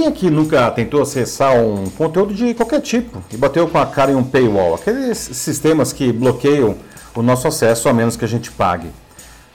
quem 0.00 0.06
aqui 0.06 0.30
nunca 0.30 0.70
tentou 0.70 1.02
acessar 1.02 1.54
um 1.54 1.84
conteúdo 1.90 2.32
de 2.32 2.54
qualquer 2.54 2.80
tipo 2.80 3.22
e 3.30 3.36
bateu 3.36 3.68
com 3.68 3.76
a 3.76 3.84
cara 3.84 4.10
em 4.10 4.14
um 4.14 4.24
paywall? 4.24 4.74
Aqueles 4.74 5.18
sistemas 5.18 5.92
que 5.92 6.10
bloqueiam 6.10 6.74
o 7.14 7.20
nosso 7.20 7.46
acesso 7.46 7.86
a 7.86 7.92
menos 7.92 8.16
que 8.16 8.24
a 8.24 8.28
gente 8.28 8.50
pague. 8.50 8.88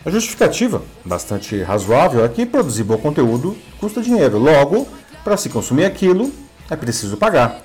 A 0.06 0.12
justificativa, 0.12 0.84
bastante 1.04 1.64
razoável, 1.64 2.24
é 2.24 2.30
que 2.30 2.46
produzir 2.46 2.84
bom 2.84 2.96
conteúdo 2.96 3.58
custa 3.80 4.04
dinheiro. 4.04 4.38
Logo, 4.38 4.88
para 5.24 5.36
se 5.36 5.50
consumir 5.50 5.86
aquilo, 5.86 6.32
é 6.70 6.76
preciso 6.76 7.18
pagar. 7.18 7.60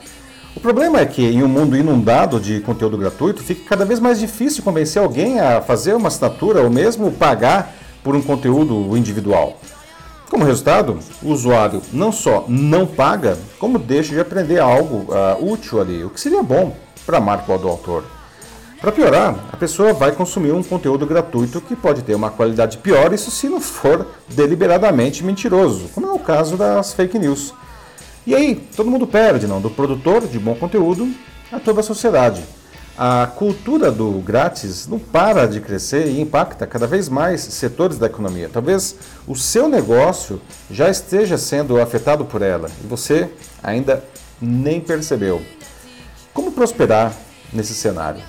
O 0.56 0.60
problema 0.60 1.00
é 1.00 1.04
que, 1.04 1.22
em 1.22 1.42
um 1.42 1.48
mundo 1.48 1.76
inundado 1.76 2.40
de 2.40 2.60
conteúdo 2.60 2.96
gratuito, 2.96 3.42
fica 3.42 3.68
cada 3.68 3.84
vez 3.84 4.00
mais 4.00 4.18
difícil 4.18 4.62
convencer 4.62 5.02
alguém 5.02 5.38
a 5.38 5.60
fazer 5.60 5.94
uma 5.94 6.08
assinatura 6.08 6.62
ou 6.62 6.70
mesmo 6.70 7.12
pagar 7.12 7.74
por 8.02 8.16
um 8.16 8.22
conteúdo 8.22 8.96
individual. 8.96 9.60
Como 10.30 10.44
resultado, 10.44 11.00
o 11.24 11.32
usuário 11.32 11.82
não 11.92 12.12
só 12.12 12.44
não 12.46 12.86
paga, 12.86 13.36
como 13.58 13.80
deixa 13.80 14.14
de 14.14 14.20
aprender 14.20 14.60
algo 14.60 15.12
uh, 15.12 15.52
útil 15.52 15.80
ali, 15.80 16.04
o 16.04 16.08
que 16.08 16.20
seria 16.20 16.40
bom 16.40 16.76
para 17.04 17.18
a 17.18 17.20
marca 17.20 17.58
do 17.58 17.68
autor. 17.68 18.04
Para 18.80 18.92
piorar, 18.92 19.34
a 19.52 19.56
pessoa 19.56 19.92
vai 19.92 20.12
consumir 20.12 20.52
um 20.52 20.62
conteúdo 20.62 21.04
gratuito 21.04 21.60
que 21.60 21.74
pode 21.74 22.02
ter 22.02 22.14
uma 22.14 22.30
qualidade 22.30 22.78
pior, 22.78 23.12
isso 23.12 23.28
se 23.28 23.48
não 23.48 23.60
for 23.60 24.06
deliberadamente 24.28 25.24
mentiroso, 25.24 25.88
como 25.92 26.06
é 26.06 26.12
o 26.12 26.18
caso 26.20 26.56
das 26.56 26.94
fake 26.94 27.18
news. 27.18 27.52
E 28.24 28.32
aí, 28.32 28.54
todo 28.76 28.88
mundo 28.88 29.08
perde, 29.08 29.48
não? 29.48 29.60
Do 29.60 29.68
produtor 29.68 30.28
de 30.28 30.38
bom 30.38 30.54
conteúdo 30.54 31.12
a 31.50 31.58
toda 31.58 31.80
a 31.80 31.82
sociedade. 31.82 32.44
A 33.02 33.26
cultura 33.26 33.90
do 33.90 34.12
grátis 34.20 34.86
não 34.86 34.98
para 34.98 35.46
de 35.46 35.58
crescer 35.58 36.08
e 36.08 36.20
impacta 36.20 36.66
cada 36.66 36.86
vez 36.86 37.08
mais 37.08 37.40
setores 37.40 37.96
da 37.96 38.04
economia. 38.04 38.50
Talvez 38.52 38.94
o 39.26 39.34
seu 39.34 39.70
negócio 39.70 40.38
já 40.70 40.90
esteja 40.90 41.38
sendo 41.38 41.80
afetado 41.80 42.26
por 42.26 42.42
ela 42.42 42.68
e 42.84 42.86
você 42.86 43.30
ainda 43.62 44.04
nem 44.38 44.82
percebeu. 44.82 45.40
Como 46.34 46.52
prosperar 46.52 47.16
nesse 47.50 47.72
cenário? 47.72 48.22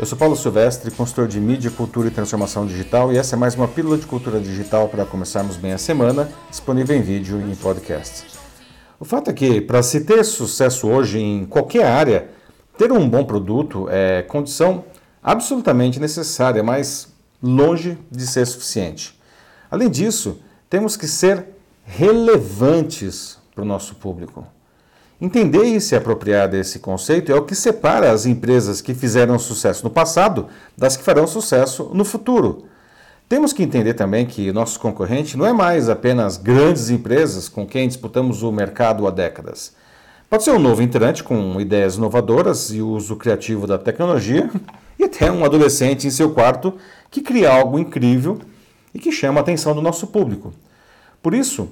Eu 0.00 0.06
sou 0.06 0.16
Paulo 0.16 0.36
Silvestre, 0.36 0.90
consultor 0.90 1.28
de 1.28 1.38
mídia, 1.38 1.70
cultura 1.70 2.08
e 2.08 2.10
transformação 2.10 2.64
digital, 2.64 3.12
e 3.12 3.18
essa 3.18 3.36
é 3.36 3.38
mais 3.38 3.54
uma 3.54 3.68
pílula 3.68 3.98
de 3.98 4.06
cultura 4.06 4.40
digital 4.40 4.88
para 4.88 5.04
começarmos 5.04 5.58
bem 5.58 5.74
a 5.74 5.78
semana, 5.78 6.30
disponível 6.48 6.96
em 6.96 7.02
vídeo 7.02 7.38
e 7.46 7.52
em 7.52 7.54
podcast. 7.54 8.24
O 8.98 9.04
fato 9.04 9.28
é 9.28 9.34
que, 9.34 9.60
para 9.60 9.82
se 9.82 10.00
ter 10.00 10.24
sucesso 10.24 10.88
hoje 10.88 11.18
em 11.18 11.44
qualquer 11.44 11.84
área, 11.84 12.30
ter 12.76 12.90
um 12.90 13.08
bom 13.08 13.24
produto 13.24 13.88
é 13.90 14.22
condição 14.22 14.84
absolutamente 15.22 16.00
necessária, 16.00 16.62
mas 16.62 17.08
longe 17.42 17.98
de 18.10 18.26
ser 18.26 18.46
suficiente. 18.46 19.18
Além 19.70 19.90
disso, 19.90 20.38
temos 20.68 20.96
que 20.96 21.06
ser 21.06 21.46
relevantes 21.84 23.38
para 23.54 23.62
o 23.62 23.66
nosso 23.66 23.96
público. 23.96 24.46
Entender 25.20 25.64
e 25.64 25.80
se 25.80 25.94
apropriar 25.94 26.48
desse 26.48 26.80
conceito 26.80 27.30
é 27.30 27.34
o 27.34 27.44
que 27.44 27.54
separa 27.54 28.10
as 28.10 28.26
empresas 28.26 28.80
que 28.80 28.92
fizeram 28.92 29.38
sucesso 29.38 29.84
no 29.84 29.90
passado 29.90 30.48
das 30.76 30.96
que 30.96 31.04
farão 31.04 31.26
sucesso 31.26 31.90
no 31.94 32.04
futuro. 32.04 32.66
Temos 33.28 33.52
que 33.52 33.62
entender 33.62 33.94
também 33.94 34.26
que 34.26 34.52
nosso 34.52 34.80
concorrente 34.80 35.36
não 35.36 35.46
é 35.46 35.52
mais 35.52 35.88
apenas 35.88 36.36
grandes 36.36 36.90
empresas 36.90 37.48
com 37.48 37.66
quem 37.66 37.86
disputamos 37.86 38.42
o 38.42 38.50
mercado 38.50 39.06
há 39.06 39.10
décadas. 39.10 39.74
Pode 40.32 40.44
ser 40.44 40.52
um 40.52 40.58
novo 40.58 40.80
entrante 40.80 41.22
com 41.22 41.60
ideias 41.60 41.96
inovadoras 41.96 42.70
e 42.70 42.80
uso 42.80 43.16
criativo 43.16 43.66
da 43.66 43.76
tecnologia, 43.76 44.50
e 44.98 45.04
até 45.04 45.30
um 45.30 45.44
adolescente 45.44 46.06
em 46.06 46.10
seu 46.10 46.30
quarto 46.30 46.72
que 47.10 47.20
cria 47.20 47.52
algo 47.52 47.78
incrível 47.78 48.40
e 48.94 48.98
que 48.98 49.12
chama 49.12 49.40
a 49.40 49.42
atenção 49.42 49.74
do 49.74 49.82
nosso 49.82 50.06
público. 50.06 50.54
Por 51.22 51.34
isso, 51.34 51.68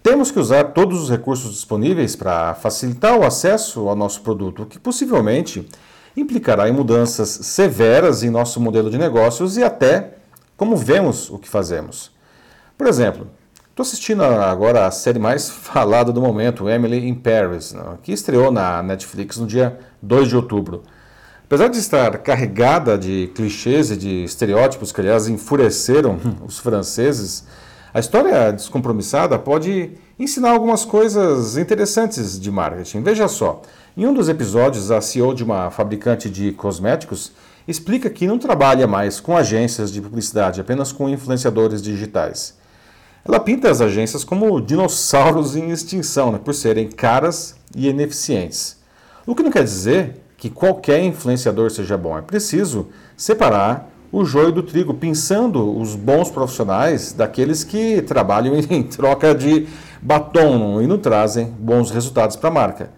temos 0.00 0.30
que 0.30 0.38
usar 0.38 0.62
todos 0.66 1.02
os 1.02 1.10
recursos 1.10 1.54
disponíveis 1.54 2.14
para 2.14 2.54
facilitar 2.54 3.18
o 3.18 3.24
acesso 3.24 3.88
ao 3.88 3.96
nosso 3.96 4.20
produto, 4.20 4.64
que 4.64 4.78
possivelmente 4.78 5.68
implicará 6.16 6.68
em 6.68 6.72
mudanças 6.72 7.28
severas 7.28 8.22
em 8.22 8.30
nosso 8.30 8.60
modelo 8.60 8.92
de 8.92 8.96
negócios 8.96 9.56
e 9.56 9.64
até 9.64 10.18
como 10.56 10.76
vemos 10.76 11.30
o 11.30 11.36
que 11.36 11.48
fazemos. 11.48 12.12
Por 12.78 12.86
exemplo, 12.86 13.26
estou 13.74 13.82
assistindo 13.82 14.22
agora 14.22 14.86
a 14.86 14.90
série 14.92 15.18
mais 15.18 15.50
falada 15.50 16.12
do 16.12 16.22
momento, 16.22 16.68
Emily 16.68 17.08
in 17.08 17.14
Paris, 17.14 17.72
né, 17.72 17.82
que 18.02 18.12
estreou 18.12 18.52
na 18.52 18.80
Netflix 18.82 19.36
no 19.36 19.48
dia 19.48 19.76
2 20.00 20.28
de 20.28 20.36
outubro. 20.36 20.84
Apesar 21.44 21.68
de 21.68 21.78
estar 21.78 22.18
carregada 22.18 22.96
de 22.96 23.30
clichês 23.34 23.90
e 23.90 23.96
de 23.96 24.24
estereótipos 24.24 24.92
que, 24.92 25.00
aliás, 25.00 25.28
enfureceram 25.28 26.18
os 26.46 26.58
franceses, 26.58 27.44
a 27.92 27.98
história 27.98 28.52
descompromissada 28.52 29.38
pode 29.38 29.90
ensinar 30.18 30.50
algumas 30.50 30.84
coisas 30.84 31.56
interessantes 31.56 32.40
de 32.40 32.50
marketing. 32.52 33.02
Veja 33.02 33.26
só, 33.26 33.60
em 33.96 34.06
um 34.06 34.14
dos 34.14 34.28
episódios, 34.28 34.92
a 34.92 35.00
CEO 35.00 35.34
de 35.34 35.42
uma 35.42 35.70
fabricante 35.70 36.30
de 36.30 36.52
cosméticos 36.52 37.32
explica 37.66 38.08
que 38.08 38.26
não 38.26 38.38
trabalha 38.38 38.86
mais 38.86 39.18
com 39.18 39.36
agências 39.36 39.92
de 39.92 40.00
publicidade, 40.00 40.60
apenas 40.60 40.92
com 40.92 41.08
influenciadores 41.08 41.82
digitais. 41.82 42.62
Ela 43.24 43.40
pinta 43.40 43.70
as 43.70 43.80
agências 43.80 44.22
como 44.22 44.60
dinossauros 44.60 45.56
em 45.56 45.70
extinção, 45.70 46.30
né, 46.32 46.38
por 46.42 46.54
serem 46.54 46.88
caras 46.88 47.56
e 47.74 47.88
ineficientes. 47.88 48.76
O 49.26 49.34
que 49.34 49.42
não 49.42 49.50
quer 49.50 49.64
dizer 49.64 50.20
que 50.36 50.50
qualquer 50.50 51.02
influenciador 51.02 51.70
seja 51.70 51.96
bom. 51.96 52.18
É 52.18 52.20
preciso 52.20 52.88
separar 53.16 53.90
o 54.12 54.26
joio 54.26 54.52
do 54.52 54.62
trigo, 54.62 54.92
pensando 54.92 55.76
os 55.80 55.96
bons 55.96 56.30
profissionais 56.30 57.14
daqueles 57.14 57.64
que 57.64 58.02
trabalham 58.02 58.54
em 58.70 58.82
troca 58.82 59.34
de 59.34 59.66
batom 60.02 60.82
e 60.82 60.86
não 60.86 60.98
trazem 60.98 61.46
bons 61.46 61.90
resultados 61.90 62.36
para 62.36 62.50
a 62.50 62.52
marca. 62.52 62.90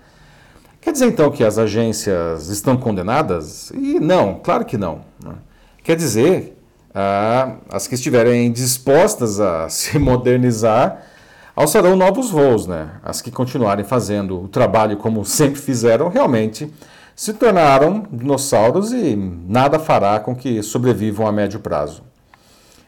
Quer 0.81 0.91
dizer 0.91 1.06
então 1.06 1.31
que 1.31 1.44
as 1.44 1.56
agências 1.56 2.48
estão 2.48 2.76
condenadas? 2.76 3.70
E 3.70 4.00
não, 4.00 4.41
claro 4.43 4.64
que 4.64 4.76
não. 4.76 5.03
Né? 5.22 5.34
Quer 5.84 5.97
dizer, 5.97 6.56
ah, 6.99 7.57
as 7.71 7.87
que 7.87 7.95
estiverem 7.95 8.51
dispostas 8.51 9.39
a 9.39 9.69
se 9.71 9.99
modernizar 9.99 11.03
alçarão 11.55 11.95
novos 11.95 12.31
voos, 12.31 12.67
né? 12.67 12.93
As 13.05 13.21
que 13.21 13.31
continuarem 13.31 13.84
fazendo 13.84 14.45
o 14.45 14.49
trabalho 14.49 14.97
como 14.97 15.23
sempre 15.25 15.61
fizeram, 15.61 16.09
realmente 16.09 16.73
se 17.15 17.35
tornaram 17.35 18.06
dinossauros 18.11 18.93
e 18.93 19.15
nada 19.15 19.79
fará 19.79 20.19
com 20.21 20.35
que 20.35 20.62
sobrevivam 20.62 21.27
a 21.27 21.33
médio 21.33 21.61
prazo. 21.61 22.03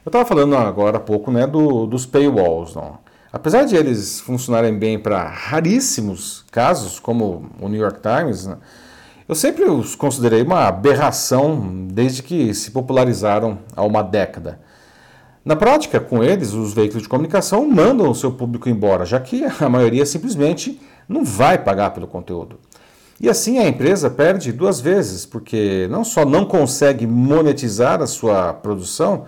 Eu 0.05 0.09
estava 0.09 0.25
falando 0.25 0.57
agora 0.57 0.97
há 0.97 1.01
pouco 1.01 1.31
né, 1.31 1.47
do, 1.47 1.87
dos 1.87 2.07
paywalls. 2.07 2.75
Não? 2.75 2.99
Apesar 3.31 3.65
de 3.65 3.77
eles 3.77 4.21
funcionarem 4.21 4.79
bem 4.79 4.99
para 4.99 5.23
raríssimos 5.29 6.47
casos, 6.51 6.99
como 6.99 7.51
o 7.61 7.69
New 7.69 7.81
York 7.81 8.01
Times, 8.01 8.47
né, 8.47 8.57
eu 9.29 9.35
sempre 9.35 9.65
os 9.65 9.95
considerei 9.95 10.43
uma 10.43 10.67
aberração 10.67 11.87
desde 11.93 12.23
que 12.23 12.55
se 12.55 12.71
popularizaram 12.71 13.59
há 13.77 13.85
uma 13.85 14.03
década. 14.03 14.59
Na 15.45 15.55
prática, 15.55 16.01
com 16.01 16.25
eles, 16.25 16.55
os 16.55 16.73
veículos 16.73 17.03
de 17.03 17.09
comunicação 17.09 17.69
mandam 17.69 18.11
o 18.11 18.15
seu 18.15 18.33
público 18.33 18.69
embora, 18.69 19.05
já 19.05 19.21
que 19.21 19.45
a 19.61 19.69
maioria 19.69 20.07
simplesmente 20.07 20.81
não 21.07 21.25
vai 21.25 21.59
pagar 21.59 21.91
pelo 21.91 22.07
conteúdo. 22.07 22.59
E 23.21 23.29
assim 23.29 23.59
a 23.59 23.69
empresa 23.69 24.09
perde 24.09 24.53
duas 24.53 24.81
vezes, 24.81 25.27
porque 25.27 25.87
não 25.91 26.05
só 26.05 26.25
não 26.25 26.47
consegue 26.47 27.07
monetizar 27.07 28.01
a 28.01 28.07
sua 28.07 28.55
produção, 28.55 29.25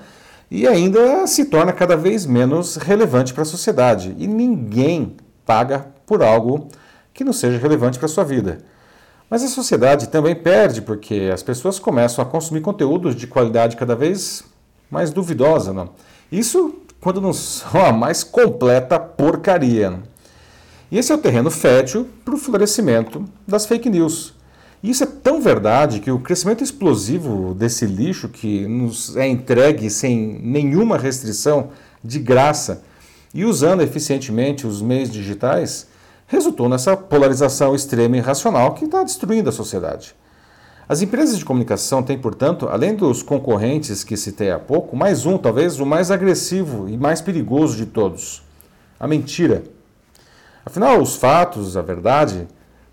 e 0.50 0.66
ainda 0.66 1.26
se 1.26 1.44
torna 1.44 1.72
cada 1.72 1.96
vez 1.96 2.24
menos 2.24 2.76
relevante 2.76 3.34
para 3.34 3.42
a 3.42 3.46
sociedade. 3.46 4.14
E 4.18 4.26
ninguém 4.26 5.16
paga 5.44 5.86
por 6.06 6.22
algo 6.22 6.68
que 7.12 7.22
não 7.22 7.32
seja 7.32 7.58
relevante 7.58 7.98
para 7.98 8.06
a 8.06 8.08
sua 8.08 8.24
vida. 8.24 8.58
Mas 9.30 9.44
a 9.44 9.48
sociedade 9.48 10.08
também 10.08 10.34
perde 10.34 10.82
porque 10.82 11.30
as 11.32 11.40
pessoas 11.40 11.78
começam 11.78 12.20
a 12.20 12.26
consumir 12.26 12.60
conteúdos 12.60 13.14
de 13.14 13.28
qualidade 13.28 13.76
cada 13.76 13.94
vez 13.94 14.42
mais 14.90 15.12
duvidosa. 15.12 15.72
Não? 15.72 15.90
Isso 16.32 16.74
quando 17.00 17.20
não 17.20 17.32
são 17.32 17.80
a 17.80 17.92
mais 17.92 18.24
completa 18.24 18.98
porcaria. 18.98 20.00
E 20.90 20.98
esse 20.98 21.12
é 21.12 21.14
o 21.14 21.18
terreno 21.18 21.50
fértil 21.50 22.08
para 22.24 22.34
o 22.34 22.38
florescimento 22.38 23.24
das 23.46 23.64
fake 23.66 23.88
news. 23.88 24.34
E 24.82 24.90
isso 24.90 25.04
é 25.04 25.06
tão 25.06 25.40
verdade 25.40 26.00
que 26.00 26.10
o 26.10 26.18
crescimento 26.18 26.64
explosivo 26.64 27.54
desse 27.54 27.86
lixo 27.86 28.28
que 28.28 28.66
nos 28.66 29.16
é 29.16 29.28
entregue 29.28 29.88
sem 29.90 30.40
nenhuma 30.42 30.98
restrição, 30.98 31.68
de 32.02 32.18
graça, 32.18 32.82
e 33.32 33.44
usando 33.44 33.82
eficientemente 33.82 34.66
os 34.66 34.80
meios 34.80 35.10
digitais, 35.10 35.86
resultou 36.30 36.68
nessa 36.68 36.96
polarização 36.96 37.74
extrema 37.74 38.14
e 38.16 38.20
irracional 38.20 38.74
que 38.74 38.84
está 38.84 39.02
destruindo 39.02 39.48
a 39.48 39.52
sociedade. 39.52 40.14
As 40.88 41.02
empresas 41.02 41.36
de 41.36 41.44
comunicação 41.44 42.04
têm, 42.04 42.16
portanto, 42.16 42.68
além 42.70 42.94
dos 42.94 43.20
concorrentes 43.20 44.04
que 44.04 44.16
citei 44.16 44.52
há 44.52 44.58
pouco, 44.58 44.96
mais 44.96 45.26
um, 45.26 45.36
talvez 45.36 45.80
o 45.80 45.86
mais 45.86 46.08
agressivo 46.08 46.88
e 46.88 46.96
mais 46.96 47.20
perigoso 47.20 47.76
de 47.76 47.84
todos: 47.84 48.44
a 48.98 49.08
mentira. 49.08 49.64
Afinal, 50.64 51.00
os 51.00 51.16
fatos, 51.16 51.76
a 51.76 51.82
verdade, 51.82 52.46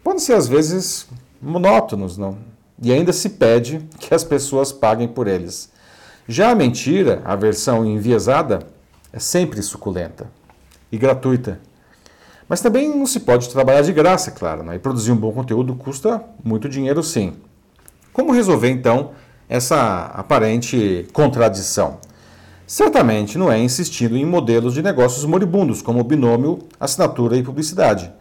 podem 0.04 0.20
ser 0.20 0.34
às 0.34 0.48
vezes 0.48 1.08
monótonos, 1.40 2.18
não? 2.18 2.40
E 2.82 2.92
ainda 2.92 3.14
se 3.14 3.30
pede 3.30 3.88
que 4.00 4.16
as 4.16 4.24
pessoas 4.24 4.72
paguem 4.72 5.08
por 5.08 5.28
eles. 5.28 5.72
Já 6.28 6.50
a 6.50 6.56
mentira, 6.56 7.22
a 7.24 7.36
versão 7.36 7.86
enviesada, 7.86 8.66
é 9.14 9.20
sempre 9.20 9.62
suculenta 9.62 10.28
e 10.92 10.98
gratuita. 10.98 11.67
Mas 12.48 12.62
também 12.62 12.90
não 12.90 13.06
se 13.06 13.20
pode 13.20 13.50
trabalhar 13.50 13.82
de 13.82 13.92
graça, 13.92 14.32
claro, 14.32 14.64
né? 14.64 14.76
e 14.76 14.80
produzir 14.80 15.12
um 15.12 15.18
bom 15.18 15.32
conteúdo 15.32 15.76
custa 15.76 16.24
muito 16.44 16.70
dinheiro 16.70 17.04
sim. 17.04 17.34
Como 18.14 18.32
resolver 18.32 18.70
então 18.70 19.12
essa 19.50 20.12
aparente 20.14 21.08
contradição? 21.14 22.00
Certamente 22.66 23.38
não 23.38 23.52
é 23.52 23.60
insistindo 23.60 24.18
em 24.18 24.26
modelos 24.26 24.74
de 24.74 24.82
negócios 24.82 25.24
moribundos, 25.24 25.82
como 25.82 26.04
binômio, 26.04 26.60
assinatura 26.80 27.38
e 27.38 27.44
publicidade. 27.44 28.12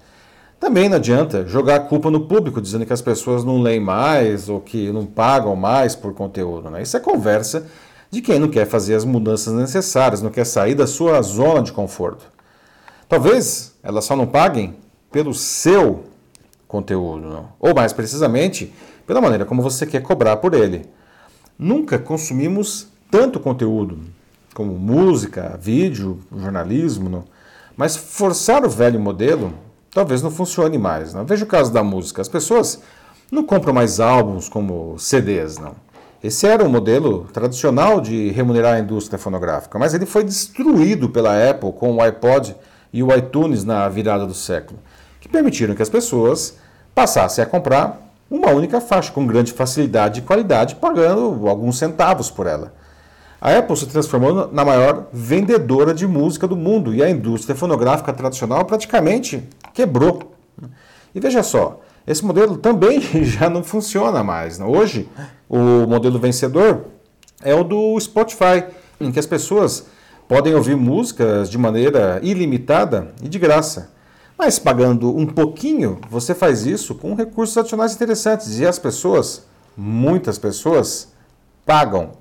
Também 0.59 0.89
não 0.89 0.97
adianta 0.97 1.47
jogar 1.47 1.77
a 1.77 1.81
culpa 1.81 2.11
no 2.11 2.27
público, 2.27 2.61
dizendo 2.61 2.87
que 2.87 2.93
as 2.93 3.03
pessoas 3.03 3.45
não 3.45 3.61
leem 3.61 3.81
mais 3.81 4.49
ou 4.49 4.61
que 4.61 4.91
não 4.91 5.05
pagam 5.05 5.55
mais 5.55 5.95
por 5.95 6.15
conteúdo. 6.15 6.71
Né? 6.71 6.83
Isso 6.83 6.97
é 6.97 7.01
conversa 7.01 7.67
de 8.11 8.21
quem 8.21 8.39
não 8.39 8.49
quer 8.49 8.67
fazer 8.67 8.95
as 8.95 9.05
mudanças 9.05 9.53
necessárias, 9.53 10.23
não 10.23 10.31
quer 10.31 10.47
sair 10.47 10.75
da 10.75 10.87
sua 10.87 11.21
zona 11.23 11.63
de 11.63 11.73
conforto. 11.73 12.25
Talvez 13.09 13.75
elas 13.87 14.05
só 14.05 14.17
não 14.17 14.27
paguem 14.27 14.75
pelo 15.13 15.33
seu 15.33 16.07
conteúdo, 16.67 17.29
não? 17.29 17.49
ou 17.61 17.73
mais 17.73 17.93
precisamente, 17.93 18.75
pela 19.07 19.21
maneira 19.21 19.45
como 19.45 19.63
você 19.63 19.87
quer 19.87 20.03
cobrar 20.03 20.39
por 20.39 20.55
ele. 20.55 20.85
Nunca 21.57 21.97
consumimos 21.97 22.89
tanto 23.09 23.39
conteúdo, 23.39 24.01
como 24.53 24.73
música, 24.73 25.57
vídeo, 25.63 26.19
jornalismo, 26.37 27.09
não? 27.09 27.25
mas 27.77 27.97
forçar 27.97 28.65
o 28.65 28.69
velho 28.69 28.99
modelo 28.99 29.53
talvez 29.91 30.21
não 30.21 30.33
funcione 30.33 30.77
mais. 30.77 31.15
Não? 31.15 31.25
Veja 31.25 31.45
o 31.45 31.49
caso 31.49 31.73
da 31.73 31.85
música. 31.85 32.21
As 32.21 32.29
pessoas 32.29 32.83
não 33.31 33.45
compram 33.45 33.73
mais 33.73 34.01
álbuns 34.01 34.49
como 34.49 34.99
CDs, 34.99 35.59
não. 35.59 35.77
Esse 36.23 36.47
era 36.47 36.65
o 36.65 36.69
modelo 36.69 37.29
tradicional 37.33 38.01
de 38.01 38.31
remunerar 38.31 38.75
a 38.75 38.81
indústria 38.81 39.19
fonográfica, 39.19 39.79
mas 39.79 39.95
ele 39.95 40.07
foi 40.07 40.25
destruído 40.25 41.09
pela 41.09 41.51
Apple 41.51 41.73
com 41.73 41.95
o 41.95 42.03
iPod 42.03 42.57
e 42.97 43.03
o 43.03 43.15
iTunes 43.15 43.63
na 43.63 43.87
virada 43.91 44.25
do 44.25 44.33
século, 44.33 44.79
que 45.21 45.29
permitiram 45.29 45.75
que 45.75 45.83
as 45.83 45.89
pessoas 45.91 46.57
passassem 46.95 47.45
a 47.45 47.47
comprar 47.47 48.11
uma 48.31 48.49
única 48.53 48.81
faixa 48.81 49.13
com 49.13 49.27
grande 49.27 49.53
facilidade 49.53 50.21
e 50.21 50.23
qualidade, 50.23 50.77
pagando 50.77 51.47
alguns 51.47 51.77
centavos 51.77 52.31
por 52.31 52.47
ela. 52.47 52.73
A 53.39 53.55
Apple 53.55 53.77
se 53.77 53.85
transformou 53.85 54.51
na 54.51 54.65
maior 54.65 55.09
vendedora 55.13 55.93
de 55.93 56.07
música 56.07 56.49
do 56.49 56.57
mundo 56.57 56.95
e 56.95 57.03
a 57.03 57.11
indústria 57.11 57.55
fonográfica 57.55 58.15
tradicional 58.15 58.65
praticamente 58.65 59.47
quebrou. 59.75 60.33
E 61.15 61.21
veja 61.21 61.43
só, 61.43 61.83
esse 62.07 62.25
modelo 62.25 62.57
também 62.57 62.99
já 63.23 63.51
não 63.51 63.63
funciona 63.63 64.25
mais. 64.25 64.59
Né? 64.59 64.65
Hoje, 64.65 65.07
o 65.51 65.59
modelo 65.87 66.19
vencedor 66.19 66.87
é 67.43 67.55
o 67.55 67.63
do 67.63 68.01
Spotify, 68.01 68.65
em 68.99 69.13
que 69.13 69.19
as 69.19 69.27
pessoas 69.27 69.85
podem 70.29 70.55
ouvir 70.55 70.77
músicas 70.77 71.51
de 71.51 71.59
maneira 71.59 72.21
ilimitada 72.23 73.13
e 73.23 73.29
de 73.29 73.39
graça. 73.39 73.91
Mas 74.39 74.59
pagando 74.59 75.17
um 75.17 75.27
pouquinho, 75.27 76.01
você 76.11 76.35
faz 76.35 76.67
isso 76.67 76.95
com 76.95 77.15
recursos 77.15 77.57
adicionais 77.57 77.95
interessantes 77.95 78.59
e 78.59 78.67
as 78.67 78.79
pessoas, 78.79 79.47
muitas 79.77 80.39
pessoas, 80.39 81.13
pagam. 81.65 82.13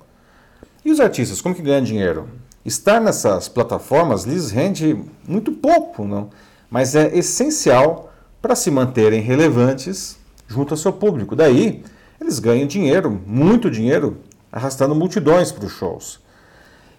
E 0.84 0.90
os 0.90 1.00
artistas, 1.00 1.40
como 1.40 1.54
que 1.54 1.62
ganham 1.62 1.82
dinheiro? 1.82 2.28
Estar 2.64 3.00
nessas 3.00 3.48
plataformas 3.48 4.24
lhes 4.24 4.50
rende 4.50 4.98
muito 5.26 5.52
pouco, 5.52 6.04
não? 6.04 6.30
mas 6.70 6.94
é 6.94 7.16
essencial 7.16 8.12
para 8.40 8.54
se 8.54 8.70
manterem 8.70 9.20
relevantes 9.20 10.18
junto 10.46 10.74
ao 10.74 10.78
seu 10.78 10.92
público. 10.92 11.34
Daí, 11.34 11.82
eles 12.20 12.38
ganham 12.38 12.66
dinheiro, 12.66 13.10
muito 13.26 13.70
dinheiro, 13.70 14.18
arrastando 14.50 14.94
multidões 14.94 15.50
para 15.52 15.64
os 15.64 15.72
shows. 15.72 16.20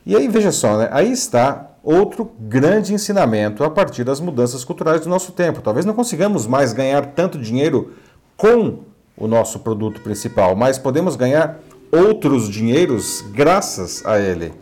E 0.07 0.15
aí, 0.15 0.29
veja 0.29 0.53
só, 0.53 0.77
né? 0.77 0.87
aí 0.93 1.11
está 1.11 1.71
outro 1.83 2.31
grande 2.39 2.93
ensinamento 2.93 3.61
a 3.65 3.69
partir 3.69 4.05
das 4.05 4.21
mudanças 4.21 4.63
culturais 4.63 5.01
do 5.01 5.09
nosso 5.09 5.33
tempo. 5.33 5.59
Talvez 5.59 5.85
não 5.85 5.93
consigamos 5.93 6.47
mais 6.47 6.71
ganhar 6.71 7.07
tanto 7.07 7.37
dinheiro 7.37 7.91
com 8.37 8.83
o 9.17 9.27
nosso 9.27 9.59
produto 9.59 9.99
principal, 9.99 10.55
mas 10.55 10.77
podemos 10.77 11.17
ganhar 11.17 11.59
outros 11.91 12.47
dinheiros 12.47 13.19
graças 13.33 14.01
a 14.05 14.17
ele. 14.17 14.53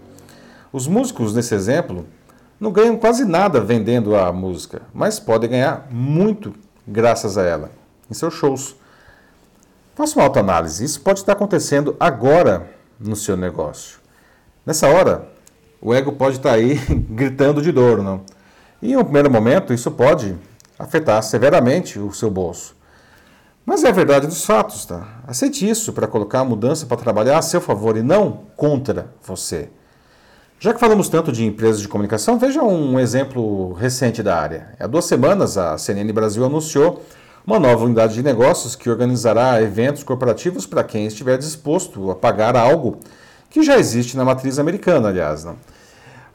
Os 0.73 0.87
músicos, 0.87 1.35
nesse 1.35 1.53
exemplo, 1.53 2.07
não 2.59 2.71
ganham 2.71 2.97
quase 2.97 3.23
nada 3.23 3.61
vendendo 3.61 4.15
a 4.15 4.33
música, 4.33 4.81
mas 4.91 5.19
podem 5.19 5.51
ganhar 5.51 5.87
muito 5.91 6.55
graças 6.87 7.37
a 7.37 7.43
ela 7.43 7.69
em 8.09 8.15
seus 8.15 8.33
shows. 8.33 8.75
Faça 9.93 10.17
uma 10.17 10.25
autoanálise. 10.25 10.83
Isso 10.83 11.01
pode 11.01 11.19
estar 11.19 11.33
acontecendo 11.33 11.95
agora 11.99 12.67
no 12.99 13.15
seu 13.15 13.37
negócio. 13.37 13.99
Nessa 14.65 14.87
hora, 14.87 15.34
o 15.85 15.93
ego 15.93 16.13
pode 16.13 16.37
estar 16.37 16.53
aí 16.53 16.79
gritando 17.11 17.61
de 17.61 17.71
dor, 17.71 18.01
não? 18.01 18.21
E 18.81 18.93
em 18.93 18.97
um 18.97 19.03
primeiro 19.03 19.29
momento, 19.29 19.71
isso 19.71 19.91
pode 19.91 20.35
afetar 20.79 21.21
severamente 21.21 21.99
o 21.99 22.11
seu 22.11 22.31
bolso. 22.31 22.75
Mas 23.63 23.83
é 23.83 23.89
a 23.89 23.91
verdade 23.91 24.25
dos 24.25 24.43
fatos, 24.43 24.83
tá? 24.83 25.07
Aceite 25.27 25.69
isso 25.69 25.93
para 25.93 26.07
colocar 26.07 26.39
a 26.39 26.43
mudança 26.43 26.87
para 26.87 26.97
trabalhar 26.97 27.37
a 27.37 27.41
seu 27.43 27.61
favor 27.61 27.95
e 27.97 28.01
não 28.01 28.45
contra 28.55 29.11
você. 29.23 29.69
Já 30.59 30.73
que 30.73 30.79
falamos 30.79 31.07
tanto 31.07 31.31
de 31.31 31.45
empresas 31.45 31.81
de 31.81 31.87
comunicação, 31.87 32.39
veja 32.39 32.63
um 32.63 32.99
exemplo 32.99 33.73
recente 33.73 34.23
da 34.23 34.39
área. 34.39 34.69
Há 34.79 34.87
duas 34.87 35.05
semanas, 35.05 35.55
a 35.55 35.77
CNN 35.77 36.11
Brasil 36.11 36.43
anunciou 36.43 37.03
uma 37.45 37.59
nova 37.59 37.85
unidade 37.85 38.15
de 38.15 38.23
negócios 38.23 38.75
que 38.75 38.89
organizará 38.89 39.61
eventos 39.61 40.01
corporativos 40.01 40.65
para 40.65 40.83
quem 40.83 41.05
estiver 41.05 41.37
disposto 41.37 42.09
a 42.09 42.15
pagar 42.15 42.57
algo 42.57 42.97
que 43.51 43.61
já 43.61 43.77
existe 43.77 44.17
na 44.17 44.25
matriz 44.25 44.57
americana, 44.57 45.09
aliás. 45.09 45.45
Né? 45.45 45.53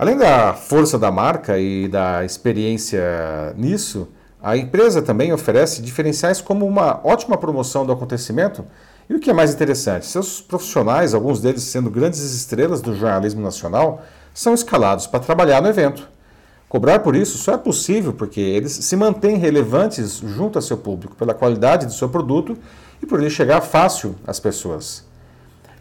Além 0.01 0.17
da 0.17 0.55
força 0.55 0.99
da 0.99 1.13
marca 1.13 1.59
e 1.59 1.87
da 1.87 2.25
experiência 2.25 3.53
nisso, 3.55 4.09
a 4.43 4.57
empresa 4.57 5.03
também 5.03 5.31
oferece 5.31 5.83
diferenciais 5.83 6.41
como 6.41 6.67
uma 6.67 7.03
ótima 7.05 7.37
promoção 7.37 7.85
do 7.85 7.93
acontecimento 7.93 8.65
e 9.11 9.15
o 9.15 9.21
que 9.21 9.29
é 9.29 9.35
mais 9.35 9.53
interessante, 9.53 10.07
seus 10.07 10.41
profissionais, 10.41 11.13
alguns 11.13 11.43
deles 11.43 11.65
sendo 11.65 11.91
grandes 11.91 12.21
estrelas 12.35 12.81
do 12.81 12.97
jornalismo 12.97 13.43
nacional, 13.43 14.03
são 14.33 14.55
escalados 14.55 15.07
para 15.07 15.21
trabalhar 15.21 15.61
no 15.61 15.69
evento. 15.69 16.09
Cobrar 16.67 17.01
por 17.01 17.15
isso 17.15 17.37
só 17.37 17.53
é 17.53 17.59
possível 17.59 18.15
porque 18.15 18.41
eles 18.41 18.73
se 18.73 18.97
mantêm 18.97 19.37
relevantes 19.37 20.23
junto 20.25 20.59
a 20.59 20.63
seu 20.63 20.79
público 20.79 21.15
pela 21.15 21.35
qualidade 21.35 21.85
do 21.85 21.93
seu 21.93 22.09
produto 22.09 22.57
e 23.03 23.07
por 23.07 23.21
ele 23.21 23.29
chegar 23.29 23.61
fácil 23.61 24.15
às 24.27 24.41
pessoas. 24.41 25.05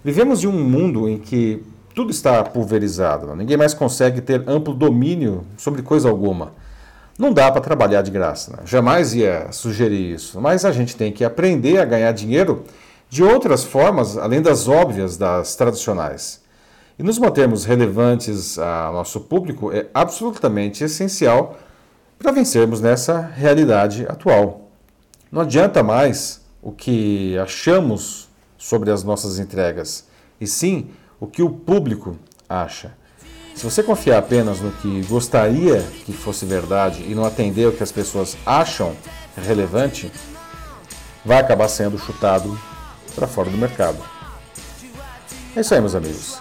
Vivemos 0.04 0.44
em 0.44 0.48
um 0.48 0.62
mundo 0.62 1.08
em 1.08 1.18
que 1.18 1.64
tudo 2.00 2.12
está 2.12 2.42
pulverizado, 2.46 3.36
ninguém 3.36 3.58
mais 3.58 3.74
consegue 3.74 4.22
ter 4.22 4.42
amplo 4.48 4.74
domínio 4.74 5.46
sobre 5.58 5.82
coisa 5.82 6.08
alguma. 6.08 6.54
Não 7.18 7.34
dá 7.34 7.52
para 7.52 7.60
trabalhar 7.60 8.02
de 8.02 8.10
graça, 8.10 8.52
né? 8.52 8.60
jamais 8.64 9.14
ia 9.14 9.52
sugerir 9.52 10.14
isso, 10.14 10.40
mas 10.40 10.64
a 10.64 10.72
gente 10.72 10.96
tem 10.96 11.12
que 11.12 11.26
aprender 11.26 11.78
a 11.78 11.84
ganhar 11.84 12.14
dinheiro 12.14 12.64
de 13.10 13.22
outras 13.22 13.66
formas, 13.66 14.18
além 14.18 14.42
das 14.42 14.70
óbvias, 14.70 15.18
das 15.18 15.58
tradicionais. 15.58 16.42
E 16.98 17.04
nos 17.04 17.20
mantermos 17.20 17.66
relevantes 17.66 18.58
ao 18.58 18.94
nosso 18.94 19.20
público 19.20 19.70
é 19.74 19.88
absolutamente 19.94 20.86
essencial 20.86 21.60
para 22.18 22.32
vencermos 22.32 22.80
nessa 22.80 23.20
realidade 23.20 24.06
atual. 24.08 24.70
Não 25.30 25.42
adianta 25.42 25.84
mais 25.84 26.40
o 26.62 26.72
que 26.72 27.38
achamos 27.40 28.30
sobre 28.58 28.90
as 28.90 29.04
nossas 29.04 29.38
entregas, 29.38 30.08
e 30.40 30.48
sim 30.48 30.88
o 31.20 31.28
que 31.28 31.42
o 31.42 31.50
público 31.50 32.18
acha. 32.48 32.94
Se 33.56 33.64
você 33.64 33.84
confiar 33.84 34.20
apenas 34.20 34.62
no 34.62 34.72
que 34.72 35.02
gostaria 35.04 35.82
que 36.06 36.14
fosse 36.14 36.46
verdade 36.46 37.04
e 37.04 37.14
não 37.14 37.26
atender 37.26 37.68
o 37.68 37.74
que 37.74 37.84
as 37.84 37.92
pessoas 37.92 38.38
acham 38.46 38.96
relevante, 39.36 40.12
vai 41.26 41.40
acabar 41.40 41.68
sendo 41.68 41.98
chutado 41.98 42.58
para 43.16 43.28
fora 43.28 43.50
do 43.50 43.58
mercado. 43.58 43.98
É 45.56 45.62
isso 45.62 45.74
aí, 45.74 45.82
meus 45.82 45.96
amigos. 45.96 46.40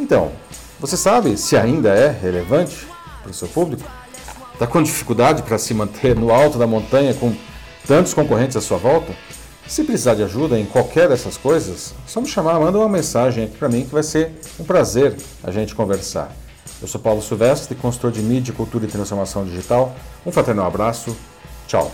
Então, 0.00 0.32
você 0.80 0.96
sabe 0.96 1.36
se 1.36 1.56
ainda 1.56 1.90
é 1.90 2.10
relevante 2.10 2.86
para 3.22 3.30
o 3.30 3.34
seu 3.34 3.46
público? 3.48 3.88
Está 4.52 4.66
com 4.66 4.82
dificuldade 4.82 5.42
para 5.44 5.58
se 5.58 5.72
manter 5.72 6.16
no 6.16 6.32
alto 6.32 6.58
da 6.58 6.66
montanha 6.66 7.14
com 7.14 7.32
tantos 7.86 8.12
concorrentes 8.12 8.56
à 8.56 8.60
sua 8.60 8.78
volta? 8.78 9.12
Se 9.68 9.84
precisar 9.84 10.14
de 10.14 10.22
ajuda 10.22 10.58
em 10.58 10.64
qualquer 10.64 11.10
dessas 11.10 11.36
coisas, 11.36 11.94
é 12.06 12.08
só 12.08 12.22
me 12.22 12.26
chamar, 12.26 12.58
manda 12.58 12.78
uma 12.78 12.88
mensagem 12.88 13.44
aqui 13.44 13.58
para 13.58 13.68
mim 13.68 13.84
que 13.84 13.92
vai 13.92 14.02
ser 14.02 14.32
um 14.58 14.64
prazer 14.64 15.14
a 15.44 15.50
gente 15.50 15.74
conversar. 15.74 16.34
Eu 16.80 16.88
sou 16.88 16.98
Paulo 16.98 17.20
Silvestre, 17.20 17.74
consultor 17.74 18.10
de 18.10 18.22
mídia, 18.22 18.54
cultura 18.54 18.86
e 18.86 18.88
transformação 18.88 19.44
digital. 19.44 19.94
Um 20.24 20.32
fraternal 20.32 20.66
abraço. 20.66 21.14
Tchau. 21.66 21.92